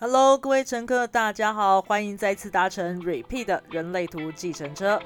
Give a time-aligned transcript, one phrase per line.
[0.00, 5.02] Hello，各位乘客，大家好，欢迎再次搭乘 Repeat 人类图计程车。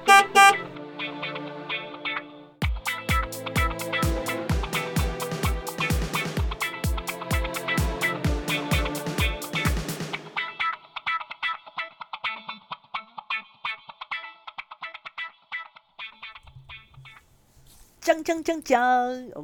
[18.22, 18.80] 讲讲讲！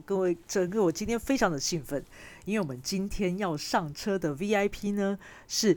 [0.05, 2.05] 各位整个，我今天非常的兴奋，
[2.45, 5.19] 因为我们今天要上车的 VIP 呢
[5.49, 5.77] 是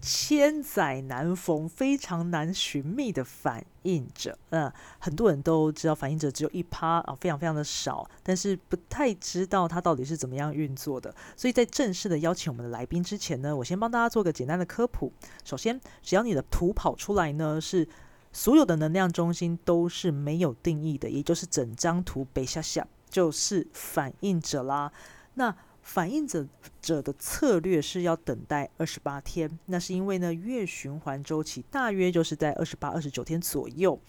[0.00, 4.36] 千载难逢、非常难寻觅的反应者。
[4.50, 11.14] 嗯，很多人都知道反应者只有一趴啊，非常非常的少，但是不太知道它到底是怎么样运作的。
[11.36, 15.12] 所以在正式的邀请我们的来宾之前呢，我先帮大家做个简单的科普。
[15.44, 17.88] 首先，只要你的图跑出来呢是。
[18.32, 24.90] 所有的能量中心都是没有定义的，也就是整张图北下下就是反应者啦。
[25.34, 26.46] 那反应者
[26.80, 34.00] 者的策略是要等待二十八天，那是因为呢月循环周期大约就是在二十八、二十九天左右。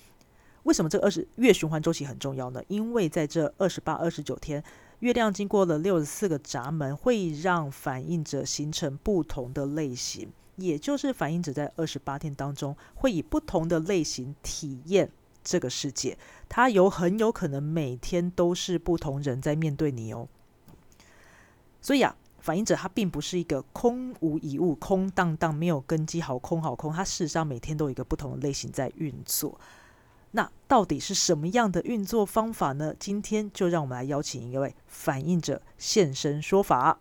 [0.63, 2.63] 为什么这二十月循环周期很重要呢？
[2.69, 4.63] 因为在这二十八、二十九天，
[4.99, 10.31] 月亮经过了六十四个闸门，会让反应者形成不同的类型。
[10.55, 15.09] 也就是反应者在二十八天当中，会以不同的类型体验
[15.43, 16.17] 这个世界。
[16.47, 20.27] 他有很有可能每天都是不同人在面对你哦。
[21.81, 26.93] 所以啊，反应者他并不是一个空无一物、空荡荡、没有根基、好空好空。
[26.93, 29.59] 他事实上每天都有一个不同的类型在运作。
[30.31, 32.95] 那到底是什么样的运作方法呢？
[32.97, 36.99] 今天就让我们来邀请一位反应者现身说法。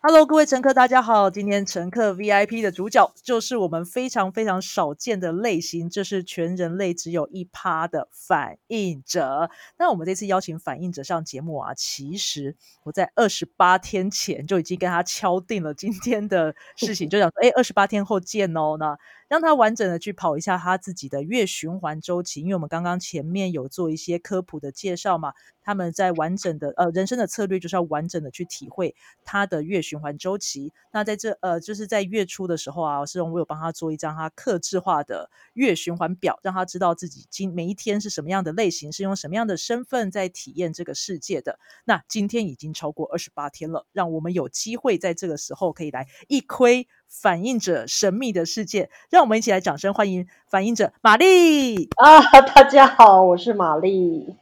[0.00, 1.28] Hello，各位乘客，大家好。
[1.28, 9.50] 今天乘客 VIP 的主角就是我们非常非常少见的类型，这是全人类只有一趴的反应者。
[9.76, 12.54] 那我们这次邀请反应者上节目啊，其实
[12.84, 18.76] 我在二十八天前就已经跟他敲定了今天的事情，就想说，哎，二十八天后见哦。
[18.78, 25.32] 那让他完整的去跑一下他自己的月循环周期，因为我们刚刚前面有做一些科普的介绍嘛。
[25.62, 30.72] 他们在完整的呃人生的策略就是要完整的去体会他的月循环周期。
[30.92, 41.58] 那在这呃就是在月初的时候啊，是荣我有帮他做一张他克制化的月循环表，让他知道自己今每一天是什么样的类型，是用什么样的身份在体验这个世界的。
[41.84, 48.90] 那今天已经超过二十八天了，让我们有机会在这个时候可以来一窥反映者神秘的世界。
[49.08, 52.20] 让我们一起来掌声欢迎反映者玛丽啊！
[52.54, 54.36] 大家好，我是玛丽。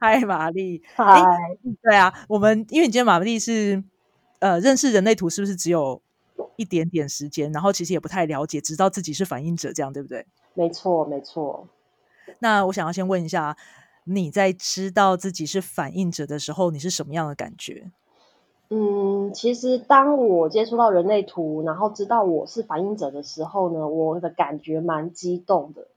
[0.00, 0.82] 嗨，玛丽。
[0.94, 1.22] 嗨，
[1.82, 3.82] 对啊，我们因为你今天玛丽是
[4.40, 6.00] 呃认识人类图，是不是只有
[6.56, 7.50] 一点点时间？
[7.52, 10.26] 然后其实也不太了解，知道自己是反应者，这样对不对？
[10.54, 11.68] 没错，没错。
[12.40, 13.56] 那我想要先问一下，
[14.04, 17.90] 你在知道自己是反应者的时候，你是什么样的感觉？
[18.70, 25.88] 嗯，其实当我接触到人类图，然后知道我是反应者的时候呢，我的感觉蛮激动的。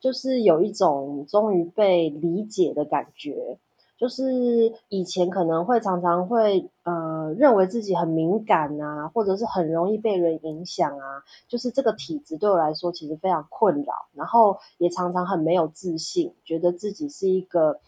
[0.00, 3.58] 就是有一种终于被理解的感觉，
[3.98, 17.80] 就是以前可能会常常会呃认为自己很敏感啊，或者是很容易被人影响啊，就是这个体质对我来说其实非常困扰，然后也常常很没有自信，觉得自己是一个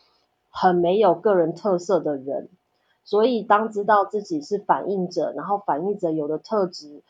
[0.50, 2.48] 很没有个人特色的人，
[3.04, 7.02] 所以当知道自己是反应者，然后反应者有的特质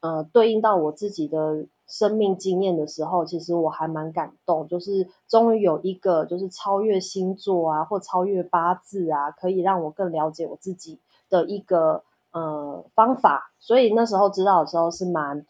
[0.00, 1.66] 呃对应到我自己的。
[1.90, 10.98] 生命经验的时候，其实我还蛮感动，就是终于有一个就是超越星座啊，或超越八字啊，可以让我更了解我自己
[11.30, 13.52] 的一个呃方法。
[13.58, 15.46] 所以那时候知道的时候是蛮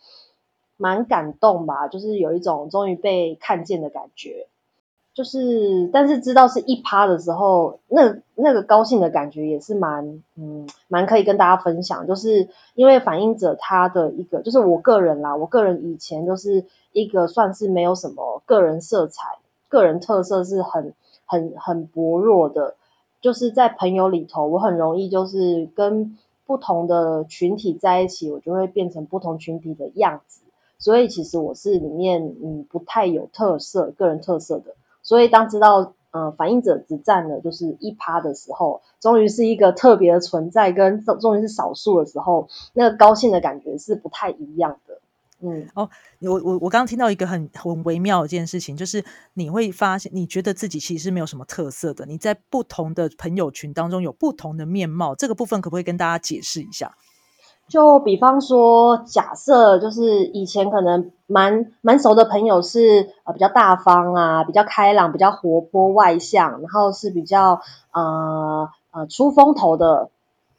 [0.76, 4.46] 蛮感动吧，就是有一种终于被看见的感觉。
[5.18, 12.06] 就是，但是知道是一趴的时候，那那个高兴的感觉也是蛮，嗯，蛮可以跟大家分享。
[12.06, 20.94] 就是因为反映者他的一个，就是我个人啦，我个人以前就是一个算是没有什么个人色彩、个人特色是很
[21.26, 22.76] 很很薄弱的。
[23.20, 30.42] 就是在朋友里头，我很容易就是跟不同的群体在一起，我就会变成不同群体的样子。
[30.78, 34.76] 所以其实我是里面嗯不太有特色、个人特色的。
[35.08, 45.00] 所以当知道呃反应者只占了就是一趴的时候，终于是一个特别的存在，跟终于是少数的时候，那个高兴的感觉是不太一样的。
[45.40, 45.88] 嗯，哦，
[46.20, 49.02] 我我我刚刚听到一个很很微妙的一件事情，就是
[49.32, 56.94] 你会发现，你觉得自己其实是没有什么特色的，你在不同的朋友群当中有不同的面貌，这个部分可不可以跟大家解释一下？
[57.68, 67.60] 就比方说，假设就是以前可能蛮蛮熟的朋友是呃比较大方啊，比较开朗，比较活泼外向，然后是比较
[67.92, 70.08] 呃呃出风头的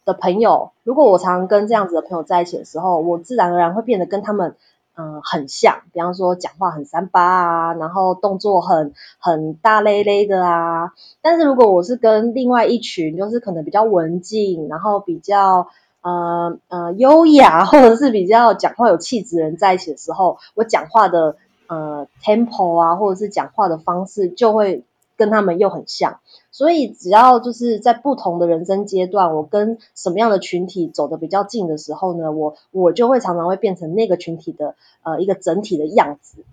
[0.06, 4.56] 的朋友，如果我常跟这样子的朋友在一起的时候，我自然而然会变得跟他们
[4.96, 10.94] 嗯很像，比方说讲话很三八啊，然后动作很很大咧咧的啊。
[11.22, 15.68] 但是如果我是跟另外一群，就是可能比较文静，然后比较
[16.01, 21.38] 呃呃优雅，或者是比较讲话有气质的人在一起的时候，我讲话的
[21.68, 24.84] 呃 tempo 啊，或者是讲话的方式就会
[25.18, 26.19] 跟他们又很像。
[26.51, 36.44] 所以只要就是在不同的人生阶段，我跟什么样的群体走的比较近的时候呢，我我就会常常会变成那个群体的呃一个整体的样子。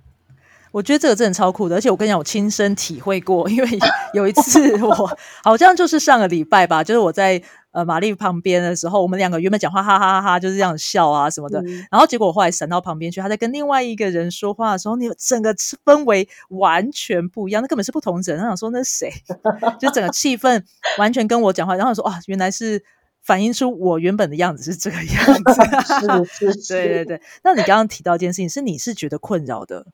[0.73, 3.69] 我觉得这个真的超酷的，而且我跟你讲，我亲身体会过， 因为
[4.13, 5.11] 有一次 我
[5.43, 7.41] 好像就是上个礼拜吧，就是我在
[7.73, 15.55] 呃玛丽旁边的时候，我们两个原本讲话哈哈哈哈，就是这样笑啊什么的，然后结果我后来闪到旁边去，他在跟另外一个人说话的时候，你整个
[15.85, 18.39] 氛围完全不一样，那根本是不同人。
[18.39, 19.13] 他想说那是谁？
[19.81, 20.63] 就整个气氛
[20.99, 22.83] 完全跟我讲话，然后说啊，原来是
[23.23, 26.29] 反映出我原本的样子是这个样子。
[26.29, 27.21] 是是，对对对。
[27.43, 29.87] 那你刚刚提到一件事情，是你是觉得困扰的。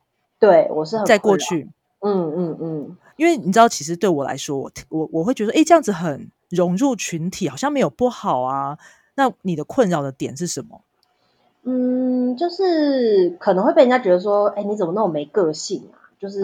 [0.43, 8.77] 对，我是很在过去，嗯嗯嗯，因为你知道，其实对我来说，我我我会觉得，哎，这样子很融入群体，好像没有不好啊。
[9.15, 10.81] 那你的困扰的点是什么？
[11.62, 16.19] 嗯，就是可能会被人家觉得说，哎，你怎么那么没个性啊？
[16.19, 16.41] 就是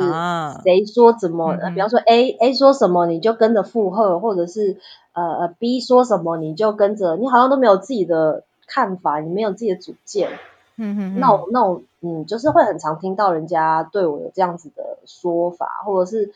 [0.63, 4.77] 谁说怎么，比方说 A A 说什么你就跟着附和，或者是
[5.13, 10.29] 呃呃 B 说什么你就跟着，你好像都没有自己的看法，你没有自己的主见。
[10.79, 16.33] 嗯嗯，那我那我嗯，就是会很常听到人家对我有这样子的说法，或者是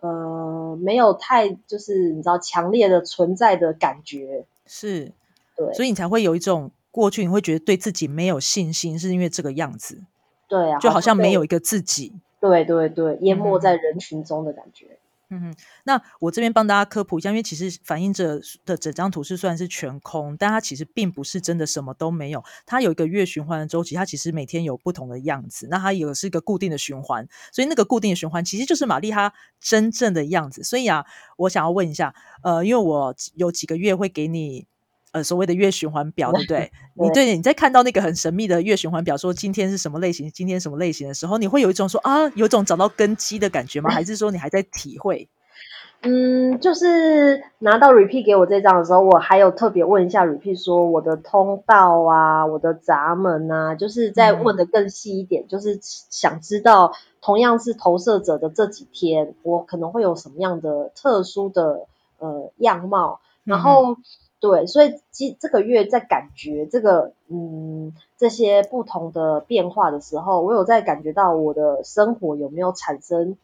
[0.00, 5.12] 呃，没有太就是你知道强烈的存在的感觉，是，
[5.56, 10.02] 对，所以你才会有一种过去你会觉得对自己没有信心，是因为这个样子，
[10.48, 14.98] 对啊，就好像没有一个自己，对对对，淹没在人群中的感觉。
[15.30, 15.54] 嗯哼，
[15.84, 22.44] 那我这边帮大家科普一下，因为其实反映着的整张图是算是全空，但它其实并不是真的什么都没有。
[22.66, 25.66] 它有一个月循环的周期，它其实每天有不同的样子。
[25.70, 30.62] 那它有是一个固定的循环，所以那个固定的循环其实就是玛丽她真正的样子。
[30.62, 31.04] 所以啊，
[31.38, 34.66] 我想要问一下，呃，因为我有几个月会给你。
[35.14, 36.72] 呃，所谓的月循环表，对不对？
[37.00, 43.90] 你对你在看到那个很神秘的月循环表，说今天是什么类型，今天什么类型的时候，你会有一种说啊，有种找到根基的感觉吗？
[43.90, 45.28] 还是说你还在体会？
[46.02, 61.86] 嗯，就是拿到 repeat 给我这张的时候，我还有特别问一下 repeat 说我的通道啊，我的闸门啊，就是在问的更细一点，就是想知道同样是投射者的这几天，我可能会有什么样的特殊的
[62.18, 63.96] 呃样貌，然后。
[64.44, 73.38] 对，所以这这个月在感觉这个嗯这些不同的变化的时候，我有在感觉到我的生活有没有产生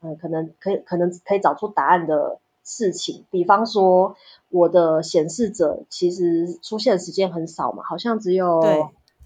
[0.00, 4.16] 嗯可能可以可能可以找出答案的事情，比方说
[4.48, 8.62] 我的显示者其实出现时间很少嘛，好像只有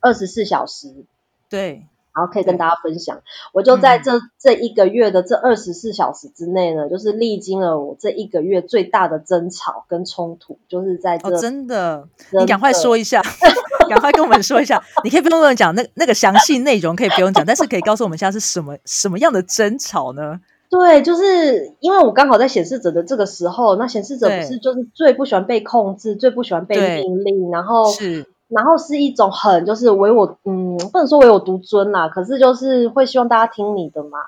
[0.00, 1.04] 二十四小时。
[1.48, 1.86] 对。
[2.14, 3.20] 然后可以跟大家分享，
[3.52, 12.08] 我就在这这一个月的这二十四小时之内呢，就是历经了我这一个月最大的争吵跟冲突，就是在这真的，
[12.38, 13.22] 你赶快说一下，
[13.88, 20.40] 赶快跟我们说一下，你可以不用跟我讲那那个详细内容，可以不用讲，但是可以告诉我们一下是什么什么样的争吵呢？
[20.68, 28.26] 对，就是因为我刚好在显示者的这个时候，那显示者不是就是最不喜欢被控制，最不喜欢被命令，然后是。
[28.50, 34.18] 然后是一种很就是唯我，嗯，不能说唯我独尊啦，可是就是会希望大家听你的嘛，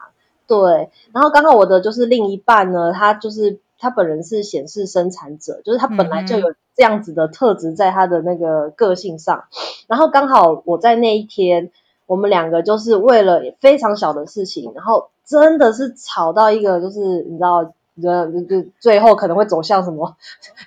[0.46, 0.88] 对。
[1.12, 9.44] 然后刚刚我的就是另一半呢，他就是他本人是显示生产者，就是他本来就有这样子的特质在他的那个个性上。
[9.88, 11.70] 然后刚好我在那一天，
[12.06, 17.72] 我们两个就是为了非常小的事情，然后真的是吵到一个就是你知道。
[18.00, 20.16] 就就最后可能会走向什么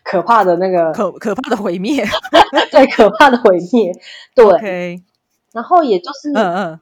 [0.03, 2.05] 可怕的那个可可怕的毁灭，
[2.71, 3.91] 对可怕的毁灭。
[4.35, 5.01] 对，
[5.51, 6.79] 然后也就是嗯嗯，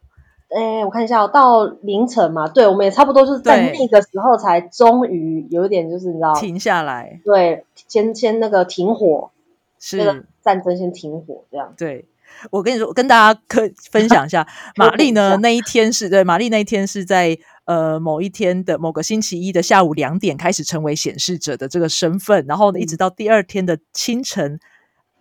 [0.49, 9.31] 哎，我看一下，到凌晨嘛，对，我们也差不多就是在那个时候才终于有一点就是你知道停下来，对，先先那个停火，
[9.79, 11.73] 是那个战争先停火这样。
[11.77, 12.05] 对，
[12.51, 14.45] 我跟你说，跟大家可分享一下，
[14.75, 17.39] 玛丽呢那一天是对，玛丽那一天是在。
[17.65, 24.59] 呃，某一天的某个星期一的下午两点开始成为显示者的这个身份，然后呢，一直到第二天的清晨，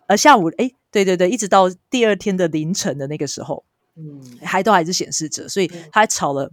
[0.09, 6.51] 呃，下午，哎，对对对，一直到第二天的凌晨的那个时候，嗯，还都还是显示者，所以他还吵了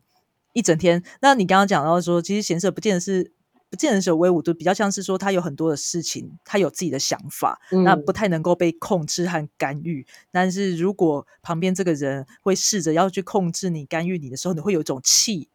[0.53, 1.03] 一整天。
[1.21, 3.31] 那你刚刚讲到说，其实显示者不见得是
[3.71, 10.05] 不见得是有威武，就比较像是说他有很多的事情，他有自己的想法，那不太能够被控制和干预。
[10.29, 15.49] 但是如果旁边这个人会试着要去控制你、干预你的时候，你会有一种气。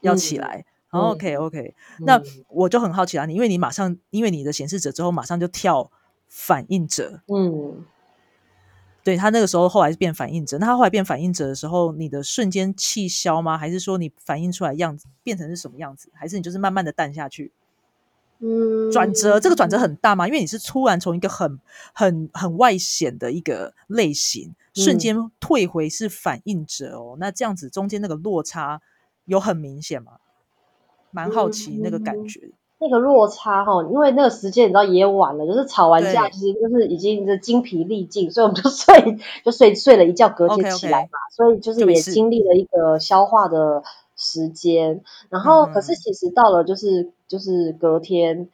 [0.00, 5.90] 要起来，OK OK，那我就很好奇啊，你因为你马上因为你的显示者之后马上就跳
[6.28, 7.22] 反应者。
[7.26, 7.84] 嗯，
[9.02, 13.56] 对他那个时候后来是变反应者，那他后来变反应者的时候，你的瞬间气消吗？
[13.56, 16.08] 还是说你反应出来样子变成是什么样子？
[16.14, 17.52] 还是你就是慢慢的淡下去？
[18.38, 21.58] 嗯，转折这个转折很大嘛，因为你是突然从一个很
[21.94, 27.16] 很很外显的一个类型，瞬间退回是反应者哦。
[27.18, 28.82] 那这样子中间那个落差
[29.26, 30.12] 有很明显吗？
[31.10, 32.50] 蛮好奇那个感觉。
[32.78, 43.82] 那个落差哈，因为那个时间你知道也晚了，就是吵完架，其实就是已经是精疲力尽，所以我们就睡就睡睡了一觉，隔天起来嘛，所以就是也经历了一个消化的
[44.14, 45.02] 时间。
[45.30, 48.50] 然后可是其实到了就是就是隔天，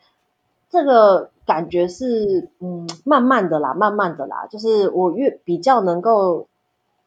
[0.70, 6.46] 这个感觉是嗯慢慢的啦，慢慢的啦，就是我越比较能够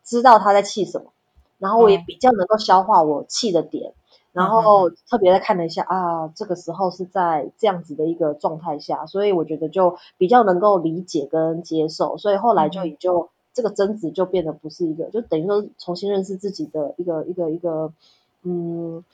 [0.03, 1.13] 知道他在气什么，
[1.57, 3.93] 然后我也比较能够消化我气的点。
[4.33, 17.93] 然后特别的看了一下啊，这个时候是在这样子的一个状态下，所以我觉得就比较能够理解跟接受，所以后来就也就这个争执就变得不是一个，就等于说重新认识自己的一个一个一个
[18.43, 19.05] 嗯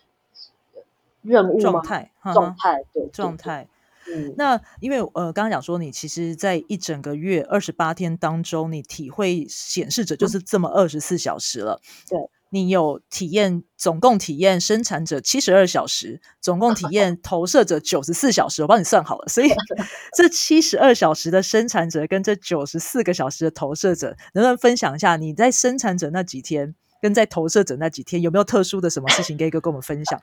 [1.22, 3.68] 任务状态状态对状态。
[4.08, 12.18] 嗯，那因为呃刚刚讲说你其实在一整个月二十八天当中，你体会显示着就是这么二十四小时了，对。
[12.54, 19.28] 你有体验，总共体验生产者七十二小时，总共体验 投射者九十四小时，我帮你算好了。
[19.30, 19.50] 所以
[20.18, 30.20] 这七十二小时的生产者跟这九十四个小时的投射者，能不能分享一下你在生产者那几天跟在投射者那几天有没有特殊的什么事情可以跟跟我们分享？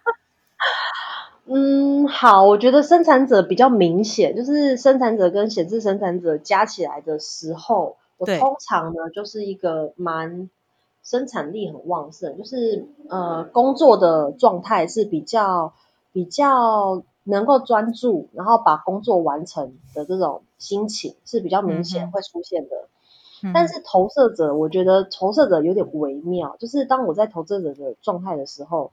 [1.48, 10.50] 嗯，好，我觉得生产者比较明显，就是生产者跟显示生产者加起来的时候，我通常呢就是一个蛮。
[11.00, 15.72] 生产力很旺盛，就是呃工作的状态是比较
[16.12, 22.88] 比较能够专注，然后把工作完成的这种心情是比较明显会出现的。
[23.54, 28.90] 但是投射者，我觉得投射者有点微妙，就是当我在投射者的状态的时候，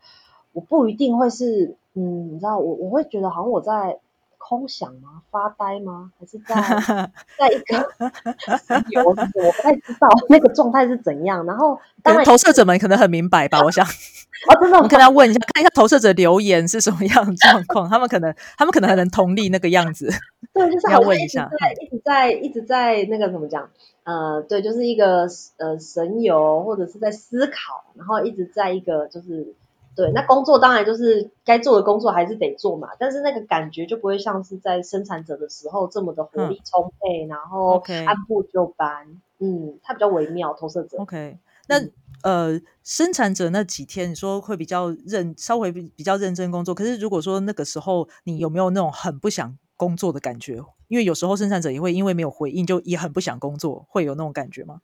[0.54, 4.00] 我不一定会是嗯，你知道我我会觉得好像我在。
[4.38, 5.24] 空想吗？
[5.32, 6.12] 发呆吗？
[6.20, 6.54] 还是在
[7.36, 11.44] 在一个我我不太知道那个状态是怎样。
[11.48, 13.60] 然后， 当然投射者们可能很明白吧？
[13.64, 13.84] 我想，
[14.48, 17.90] 哦，真的，我们可能要问一下，看一下投射者留言是什么样的状况。
[17.90, 20.12] 他们可能，他们可能还能同理那个样子。
[20.54, 21.50] 对，就是要问一下，
[21.82, 23.68] 一直在一直在那个怎么讲？
[24.04, 29.56] 呃，对，就是一个呃神游，或者是在思考，然后一直在一个就是。
[29.96, 39.22] 对，那工作当然就是该做的工作还是得做嘛，但是那个感觉就不会像是在生产者的时候这么的活力充沛，然后按部就班。
[39.40, 40.98] 嗯，它比较微妙，投射者。
[40.98, 41.38] OK，
[41.68, 41.76] 那
[42.24, 50.64] 呃，生产者那几天你说会比较认，稍微比比较认真工作，可是如果说那个时候你有没有那种很不想工作的感觉？
[50.88, 54.80] 因为有时候生产者也会因为没有回应就也很不想工作，会有那种感觉吗？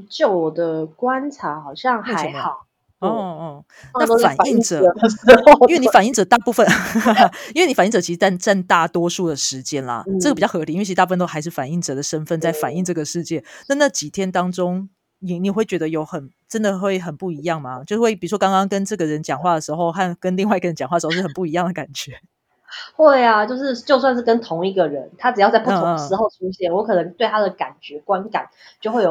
[0.00, 2.66] 嗯，就我的观察，好像还好。
[2.98, 3.64] 哦哦，
[3.94, 4.82] 那反应者，
[5.68, 6.66] 因为你反应者大部分，
[7.54, 13.42] 因为你反应者其实占占大多数的时间啦，这个比较合理，因为其实大部分都还是反应者的身份在反映这个世界。
[13.68, 14.90] 那那几天当中，
[15.20, 17.82] 你你会觉得有很真的会很不一样吗？
[17.84, 22.20] 就会比如说刚刚跟这个人讲话的时候，和跟另外一个人讲话的时候是很不一样的感觉。
[22.94, 28.46] 会啊，就是就算是跟同一个人，他只要在不同的时候出现，我可能对他的感觉观感
[28.78, 29.10] 就会有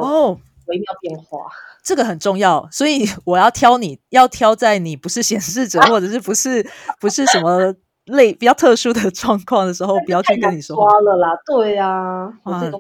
[0.70, 1.40] 微妙变化。
[1.84, 6.66] 这个很重要，所以 我要挑你要挑在你不是显示者，或者是不是
[7.00, 7.74] 不是什么
[8.06, 11.30] 类比较特殊的状况的时候，不要去跟你说话了啦。
[11.46, 12.32] 对呀，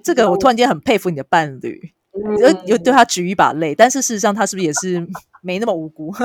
[0.03, 1.93] 这个我突然间很佩服你的伴侣，
[2.39, 5.08] 有有对他举一把泪，但是事实上他是不是也是
[5.41, 6.13] 没那么无辜？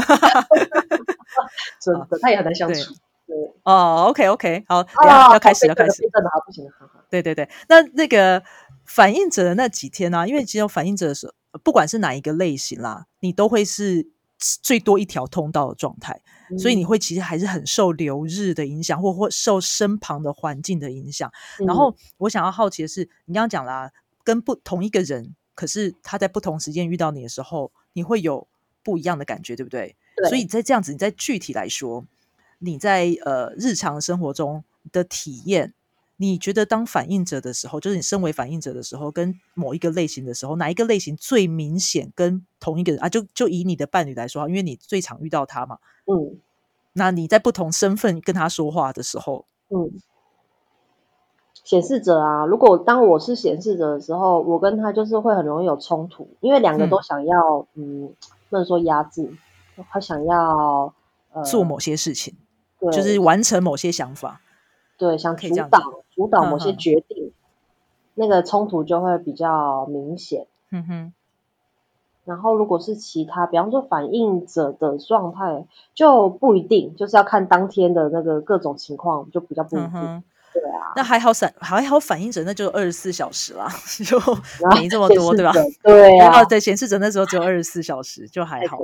[1.80, 2.94] 真的，他也很难相处。
[3.62, 4.84] 哦，OK OK，好，
[5.32, 6.02] 要开始要开始，
[6.46, 6.64] 不行
[7.10, 8.42] 对对对，那那个
[8.84, 10.28] 反应者的那几天呢？
[10.28, 14.06] 因为只有反应者的时候，不管是哪一个类型啦，你都会是
[14.38, 16.20] 最多一条通道的状态，
[16.58, 21.30] 所以你会其实还是很受流日的影响，或或受身旁的环境的影响。
[21.58, 23.92] 然后我想要好奇的是，你刚刚讲啦，
[24.22, 28.46] 跟不同一个人，可是他在不同时间遇到你的时候，你会有
[28.82, 29.96] 不一样的感觉，对不对？
[30.28, 32.04] 所以在这样子，你在具体来说。
[32.60, 35.74] 你在呃日常生活中的体验，
[36.16, 42.12] 你觉得当反应者的时候，就是你身为反应者的时候，跟某一个类型的时候，哪一个类型最明显？
[42.14, 46.38] 跟同一个人啊，就就以你的伴侣来说，因为你最常遇到他嘛，嗯，
[46.92, 50.00] 那你在不同身份跟他说话的时候，嗯，
[51.64, 58.14] 显示者啊，如果当我是显示者的时候，我跟他就是会很容易有冲突，因为两个都想要，嗯，
[58.50, 59.32] 不能说压制，
[59.90, 60.94] 他想要
[61.44, 62.36] 做某些事情。
[62.92, 64.42] 就是完成某些想法，
[64.98, 67.32] 对，想主导主导某些决定，
[68.14, 70.46] 那个冲突就会比较明显。
[70.70, 71.12] 嗯哼，
[72.24, 79.88] 然后如果是其他，比方说反应者的状态，就不一定，就是要看当天的那个各种情况，就比较不一定。
[79.88, 80.24] 嗯哼。
[80.54, 83.66] 对啊，那还好反还好反应者那就二十四小时啦，
[84.06, 84.16] 就
[84.60, 85.52] 然后没这么多， 对吧？
[85.82, 88.78] 对啊，哦， 对，显示者那时候只有二十四小时，就还好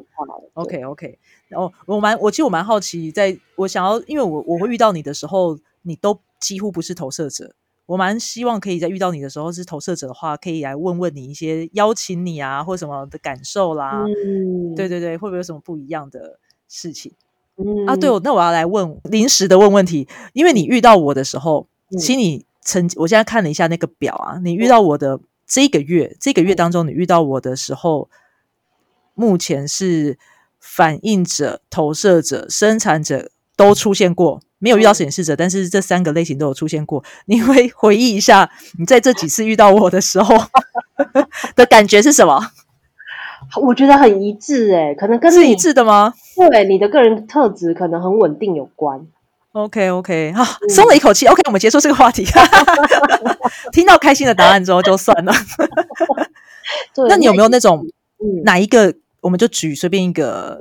[0.54, 7.54] OK OK，然后我蛮我其实我蛮好奇，在我想要，因为我我会遇到你的时候，你都几乎不是投射者。
[7.86, 14.04] 我蛮希望可以在遇到你的时候是投射者的话，可以来问问你一些邀请你啊，或什么的感受啦。
[14.06, 17.12] 嗯，对对对，会不会有什么不一样的事情？
[17.56, 28.08] 嗯啊，对，那我要来问临时的问问题，因为你遇到我的时候，嗯其实你曾我现在看了一下那个表啊，你遇到我的这个月，这个月当中你遇到我的时候，
[29.14, 30.16] 目前是
[30.60, 37.02] 反应者、投射者、生产者都出现过，没有遇到显示者，但是这三个类型都有出现过。
[37.26, 38.48] 你会回忆一下，
[38.78, 40.36] 你在这几次遇到我的时候
[41.56, 42.38] 的感觉是什么？
[43.60, 46.14] 我觉得很一致诶，可能跟你是一致的吗？
[46.36, 49.04] 对你的个人特质可能很稳定有关。
[49.52, 51.26] OK OK，好，松了一口气。
[51.26, 52.24] OK，我们结束这个话题。
[53.72, 55.32] 听到开心的答案之后就算了。
[57.08, 57.84] 那你有没有那种
[58.22, 58.94] 嗯哪一个？
[59.22, 60.58] 我们就举随便一个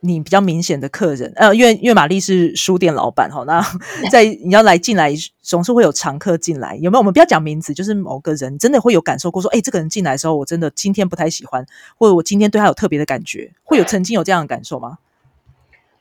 [0.00, 1.32] 你比较明显的客人。
[1.36, 3.60] 呃，因为因为玛丽是书店老板哈，那
[4.10, 5.12] 在你要来进来，
[5.42, 6.76] 总是会有常客进来。
[6.76, 7.00] 有没有？
[7.00, 11.64] 我们不要讲名字，就是某个人真的会有感受过说，哎，这个人进来的时候，我真的今天不太喜欢，
[11.98, 14.98] 或者我今天对他有特别的感觉，会有曾经有这样的感受吗？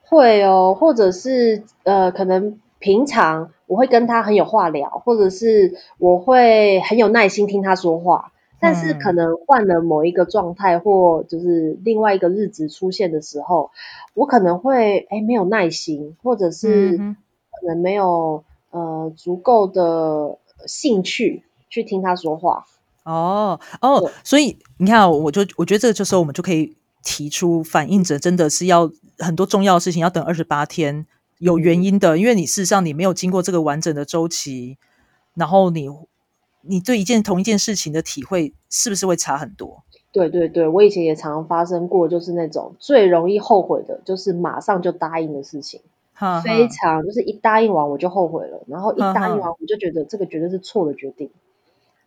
[0.08, 8.32] 会哦，或者是呃，可能平常我会跟他很有话聊，或者是我会很有耐心听他说话。
[8.65, 9.00] 但是嗯。
[9.00, 13.69] 可能换了某一个状态，或就是另外一个日子出现的时候，
[14.15, 22.65] 我可能会哎没有耐心，或者是可能没有呃足够的兴趣去听他说话。
[23.03, 31.05] 哦哦，所以你看哦，我就我觉得这个这时候我们就可以提出，反应者真的是要很多重要的事情要等二十八天，
[31.37, 34.79] 有原因的，因为你事实上你没有经过这个完整的周期，
[35.35, 35.87] 然后你
[36.68, 39.84] 你对一件同一件事情的体会是不是会差很多？
[40.12, 45.82] 对对对，我以前也常常发生过，就是那种最容易后悔的，就是马上就答应的事情。
[46.14, 51.30] 哈哈非常就是一答应完我就后悔了，然后一嗯答应完我就觉得这个绝对是错的决定。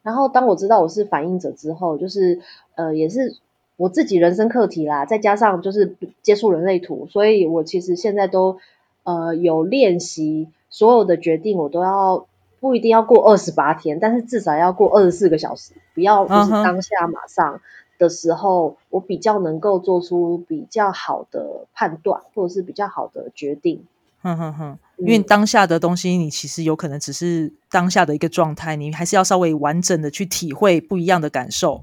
[0.03, 2.41] 然后当我知道我是反应者之后，就是
[2.75, 3.37] 呃也是
[3.77, 8.59] 我自己人生课题啦，再加上就是接触人类图，所以我其实现在都
[9.05, 12.27] 呃有练习所有的决定，我都要
[12.61, 17.61] 不一定要过二十八天，但是至少要过二十四个小时，不要就是当下马上。
[17.99, 23.85] 的时候，我比较能够做出比较好的判断，或者是比较好的决定。
[24.23, 31.83] 哼哼哼，因为嗯当下的东西，你其实有可能只是当下的一个状态，你还是要稍微完整的去体会不一样的感受，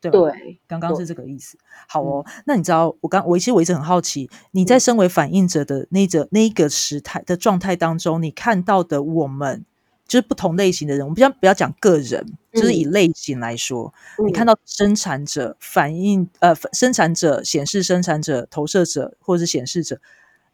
[0.00, 0.18] 对吧？
[0.20, 1.58] 对，刚刚是这个意思。
[1.88, 9.64] 好哦，那你知道我刚我其实我一直很好奇，你在身为反应者的那个那一个时态的状态当中，你看到的我们
[10.08, 13.92] 就是不同类型的人，我们不要不要讲个人，就是以类型来说，
[14.26, 20.00] 你看到到生产者、反应呃生产者、显示生产者、投射者或者是显示者，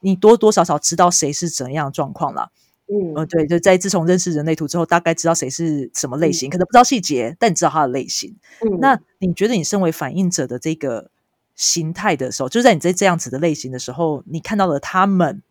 [0.00, 2.50] 你多多少少知道谁是怎样的状况啦。
[2.86, 8.36] 嗯呃，对，就在自从认识人类图之后，大概知道谁是什么类型，可能不知道细节，但你知道他的类型。
[8.60, 11.10] 嗯那你觉得你身为反应者的这个
[11.54, 15.42] 形态的时候，就是在你在这样子的类型的时候，你看到了他们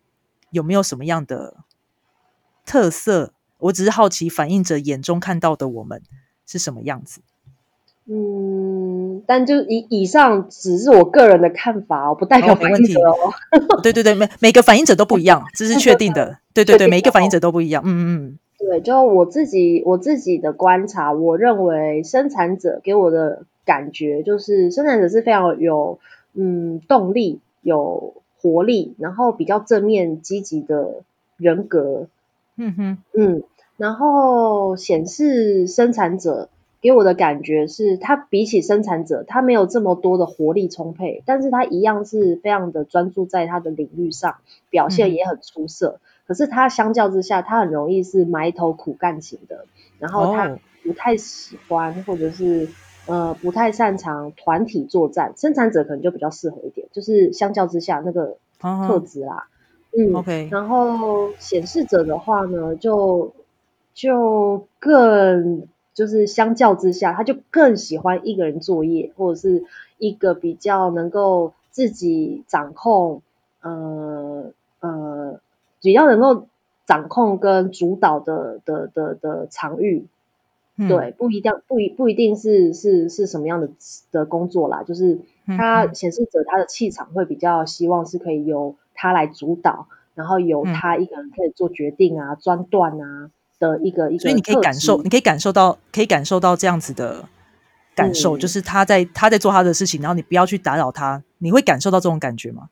[0.50, 1.56] 有没有什么样的
[2.66, 3.32] 特色？
[3.58, 6.02] 我只是好奇，反映者眼中看到的我们
[6.46, 7.20] 是什么样子？
[8.06, 13.80] 嗯，但就以以上只是我个人的看法哦，不代表哦没问题反应者哦。
[13.82, 16.38] 对对对，每每个反应者都不一样，这是确定的。
[16.52, 17.82] 对对对，每一个反应者都不一样。
[17.86, 17.88] 嗯
[18.26, 25.98] 嗯对，就我自己我自己的观察，我认为生产者给我的感觉就是生产者是非常有
[26.34, 31.02] 嗯动力、有活力，然后比较正面积极的
[31.38, 32.08] 人格，
[32.56, 33.42] 嗯哼，嗯，
[33.76, 36.48] 然后显示生产者
[36.80, 44.36] 给我的感觉是，他比起生产者，他没有这么多的活力充沛，但是他一样是非常的专注在他的领域上，
[44.70, 45.98] 表嗯现也很出色。
[46.26, 49.66] 可是他相较之下，他很容易是埋头苦干型的，
[49.98, 52.68] 然后他哦不太喜欢或者是
[53.06, 59.48] 呃不太擅长团体作战，生产者可能就比较适合一点，就是相较之下那个哦特质啦。
[59.96, 63.32] 嗯 OK 然后显示者的话呢，就
[63.94, 69.64] 就更就是相较之下，他就更喜欢一个人作业，或者是
[69.98, 73.22] 一个比较能够自己掌控，
[73.62, 75.40] 呃呃，
[75.80, 76.46] 比较能够
[76.86, 80.06] 掌控跟主导的的的的场域。
[80.76, 80.88] 嗯。
[80.88, 83.68] 对，不一定不一不一定是是是什么样的
[84.10, 90.72] 的工作啦，就是嗯他显示者他的气场会比较希望是可以由他来主导，然后由嗯。
[90.74, 97.28] 他一个人可以做决定啊、专断啊的一个一个，所以你可以感受，你可以感受到，可以感受到这样子的
[97.94, 98.40] 感受，嗯。
[98.40, 102.70] 就是他在他在做他的事情，然后你不要去打扰他，你会感受到这种感觉吗？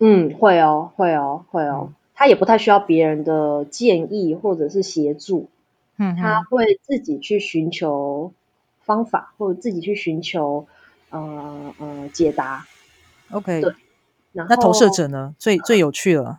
[0.00, 5.48] 嗯，会哦，会哦，会哦，他也不太需要别人的建议或者是协助，
[5.96, 8.32] 嗯他会自己去寻求
[8.84, 10.68] 方法，或者自己去寻求
[11.10, 12.64] 呃呃解答。
[13.32, 13.74] ，OK，对
[14.38, 15.34] 然后那投射者呢？
[15.38, 16.38] 最最有趣了，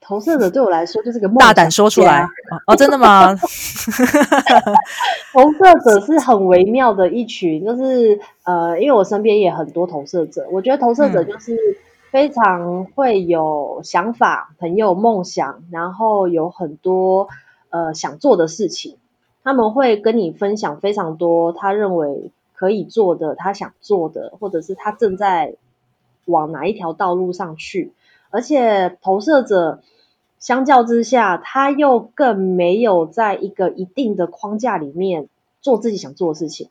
[0.00, 2.20] 投射者对我来说就是个梦大胆说出来。
[2.20, 2.28] 家哦
[2.66, 3.34] 哦，真的吗？
[5.32, 11.26] 投射者是很微妙的一群，就是呃，因为我身边也很多投射者，我觉得投射者嗯。
[11.26, 11.56] 就是
[12.10, 17.28] 非常会有想法，很有梦想，然后有很多
[17.70, 18.98] 呃想做的事情，
[19.42, 25.56] 他们会跟你分享非常多他认为可以做的，他想做的，或者是他正在
[26.26, 27.92] 往哪一条道路上去，
[28.30, 29.82] 而且投射者。
[30.40, 35.28] 相较之下，他又更没有在一个一定的框架里面
[35.62, 36.68] 做自己想做的事情。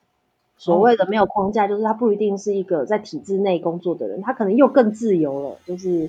[0.59, 6.07] 所谓的没有框架，就是他不一定是一个在体制内工作的人，他可能又更自由了，就是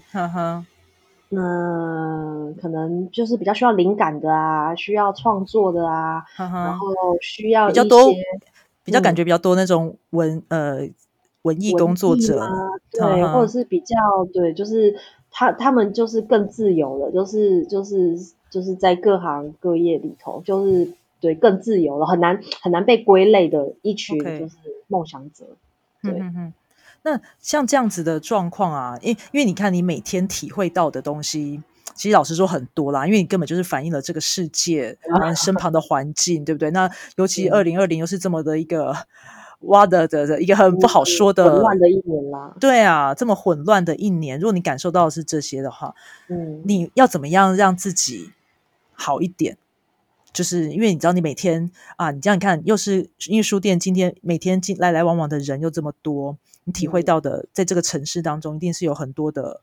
[1.30, 6.86] 嗯、可能就是比较需要灵感的啊，需要创作的啊，呵然，后
[7.22, 8.12] 需要比较多
[8.84, 10.86] 比较感嗯觉比较多那种文呃
[11.44, 12.46] 文艺工作者，
[12.90, 13.96] 对，嗯或者是比较
[14.32, 14.94] 对，就是
[15.30, 18.18] 他他们就是更自由了，就是就是
[18.50, 24.56] 就是在各行各业里头，就是对更自由了，很难很难被归类的一群就是
[24.88, 25.44] 梦想者。
[26.02, 26.52] 对嗯。
[27.02, 31.62] 那像这样子的状况啊，因因为你看你每天体会到的东西，
[31.94, 36.70] 其实老实说很多啦，因为你根本就是反映了这个世界，然后身 旁的环境，对不对？
[36.70, 38.96] 那尤其二嗯零二零又是这么的一个
[39.66, 45.94] 哇的的的一个很不好说的混乱的一年啦，对啊，这么混乱的一年，如果你感受到的是这些的话，
[46.28, 48.32] 嗯，你要怎么样让自己
[48.92, 49.56] 好一点？
[50.32, 57.04] 就是因为你知道，你每天啊，你这样看，又是因为书店今天每天进来来往往的人又这么多，你体会嗯。
[57.04, 59.60] 到的，在这个城市当中，一定是有很多的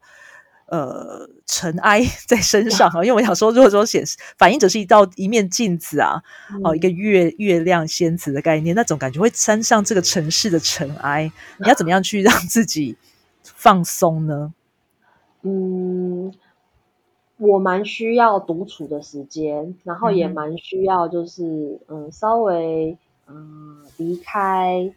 [0.72, 3.06] 呃尘埃 在身上啊。
[3.06, 6.24] 因为我想说，如果说显示反映者是一道一面镜子啊，
[6.64, 11.32] 哦，一个月月亮仙子的概念，那种感觉会沾上这个城市的尘埃。
[11.60, 12.98] 你要怎么样去让自己
[13.44, 14.54] 放松呢？
[15.44, 16.34] 嗯，
[17.38, 22.96] 我蛮需要独处的时间，然后也蛮需要就是嗯稍微
[23.28, 24.94] 嗯离开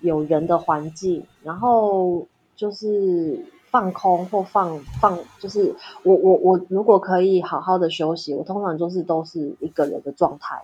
[0.00, 10.62] 有人的环境，然后就是放空或放放，就是我我我如果可以好好的休息，我通常就是都是一个人的状态，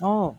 [0.00, 0.34] 哦，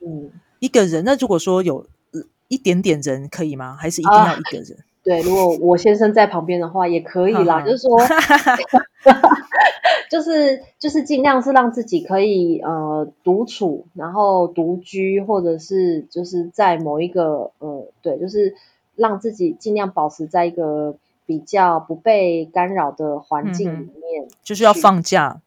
[0.00, 0.30] 嗯。
[0.58, 3.76] 一个人，那如果说有呃一点点人可以吗？
[3.80, 4.76] 还是一定要啊一个人？
[5.02, 7.62] 对，如果我先生在旁边的话，也可以啦。
[7.62, 7.98] 嗯就是说
[10.10, 18.54] 就是就是尽量是让自己可以呃独处，然后独居，或者是就是在某一个呃对，就是
[18.96, 20.96] 让自己尽量保持在一个
[21.26, 24.28] 比较不被干扰的环境里面。
[24.42, 25.40] 就是要放假。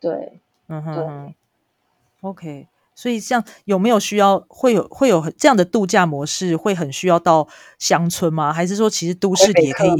[0.00, 1.34] 对，嗯哼哼
[2.20, 2.68] ，OK。
[2.94, 7.46] 所以像有没有需要会有会有很这样的度假模式，会很需要到
[7.78, 8.50] 乡村吗？
[8.52, 9.90] 还是说其实都市里也可以？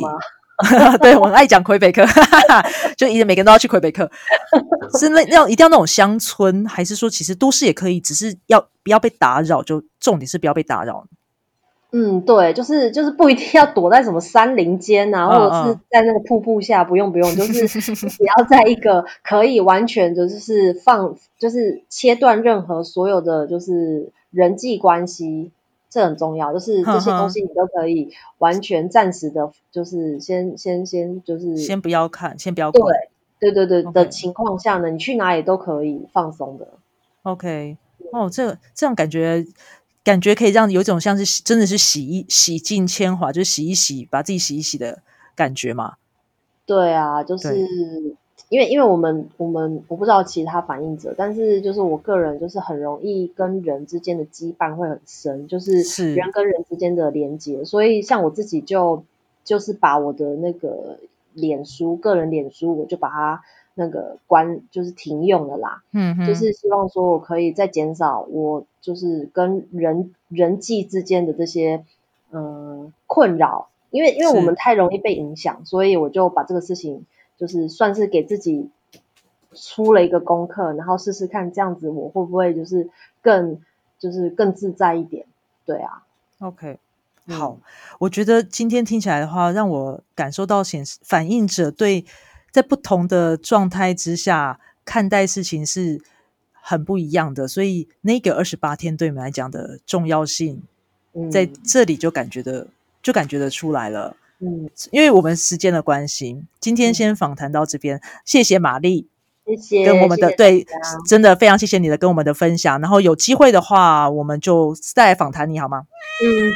[1.02, 2.02] 对我很爱讲魁北克，
[2.96, 4.10] 就一每个人都要去魁北克，
[4.98, 9.62] 是那要一定要那种乡村，还是说其实都市也可以，只是要不要被打扰？
[9.62, 11.06] 就重点是不要被打扰。
[11.92, 17.66] 嗯，对，就是就是不一定要躲在什么山林间啊，嗯或者是嗯在那个瀑布下，不用不用，就是
[18.08, 25.52] 只要在一个可以完全的，就是放，就是切断任何所有的就是人际关系，
[25.88, 32.94] 这很重要，就是这些东西你都可以完全暂时的，就是先先先就是先不要看，先不要对管。
[33.38, 36.68] 对对对的情况下呢，你去哪里都可以放松的。
[37.22, 37.76] OK，
[38.10, 39.44] 哦，这这样感觉
[40.06, 45.02] 感觉可以让有一种像是真的是洗一洗尽铅华，就是洗一洗，把自己洗一洗的
[45.34, 45.94] 感觉嘛。
[46.64, 47.58] 对啊，就是
[48.48, 56.14] 因为因为我们我们我不知道其他反应者，但是就是我个人就是很容易跟人之间的羁绊会很深，就是是。
[56.14, 59.02] 人跟人之间的连接，所以像我自己就
[59.44, 61.00] 就是把我的那个
[61.32, 63.42] 脸书个人脸书，我就把它
[63.74, 71.84] 那个关就是停用了啦，嗯哼，就是希望说我可以再减少我就是跟人人际之间的这些
[72.30, 77.04] 嗯困扰，因为因为我们太容易被影响，所以我就把这个事情
[77.36, 78.70] 就是算是给自己
[79.52, 82.88] 出了一个功课，然后试试看这样子我会不会就是
[83.20, 83.60] 更
[83.98, 85.26] 就是更自在一点。
[85.64, 86.04] 对啊
[86.38, 86.78] ，OK，
[87.26, 87.58] 好，
[87.98, 92.04] 我觉得今天听起来的话，让我感受到显示反映者对
[92.52, 96.00] 在不同的状态之下看待事情是
[96.68, 100.64] 很不一样的，所以那个二十八天对你们来讲的重要性，
[101.30, 102.66] 在这里就感觉的
[103.00, 104.16] 就感觉得出来了。
[104.40, 109.08] 嗯，因为我们时间的关系，今天先访谈到这边，谢谢玛丽，
[109.46, 110.66] 谢谢跟我们的对，
[111.06, 112.80] 真的非常谢谢你的跟我们的分享。
[112.80, 115.84] 然后有机会的话，我们就再访谈你好吗？
[116.24, 116.50] 嗯，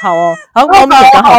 [0.00, 1.34] 好，好哦，好，我们也刚好，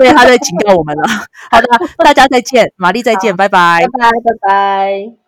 [0.00, 1.02] 对，他在警告我们了。
[1.50, 1.66] 好的，
[1.98, 5.25] 大家再见，玛丽再见，拜拜，拜拜，拜拜。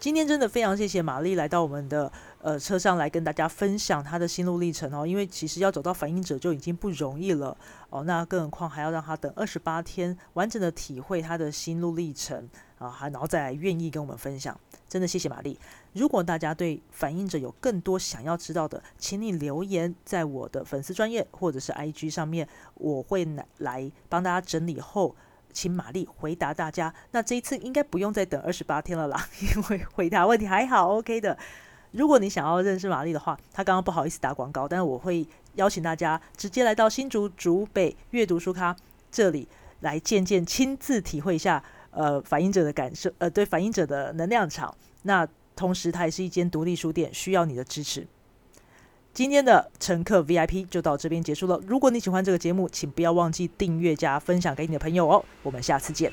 [0.00, 7.56] 今天真的非常谢谢玛丽来到我们的呃车上来跟大家分享她的心路历程哦，因为其实要走到反应者就已经不容易了
[7.90, 14.58] 哦，那更何况还要让她等二十八天完整的体会她的心路历程啊，还然后再来愿意跟我们分享，
[14.88, 15.58] 真的谢谢玛丽。
[15.94, 25.16] 如果大家对反应者有更多想要知道的，请你留言在我的粉丝专业或者是 IG 上面，我会来来帮大家整理后。
[25.52, 26.92] 请玛丽回答大家。
[27.10, 31.36] 那这一次应该不用再等二十八天了啦， 因为回答问题还好，OK 的。
[31.92, 38.76] 如果你想要认识玛丽的话，她刚刚不好意思打广告，但是我会邀请大家直接来到新竹竹北阅读书咖
[39.10, 39.48] 这里
[39.80, 44.74] 来见见，亲自体会一下呃反应者的感受，呃对反应者的能量场。
[45.02, 48.06] 那同时，它也是一间独立书店，需要你的支持。
[49.18, 51.60] 今天的乘客 VIP 就到这边结束了。
[51.66, 55.24] 如果你喜欢这个节目，请不要忘记订阅加分享给你的朋友哦。
[55.42, 56.12] 我们下次见。